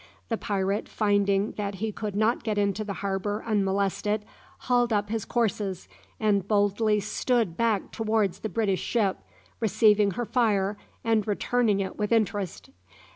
[0.29, 4.25] The pirate, finding that he could not get into the harbour unmolested,
[4.61, 5.87] hauled up his courses,
[6.19, 9.17] and boldly stood back towards the British ship,
[9.59, 12.71] receiving her fire and returning it with interest.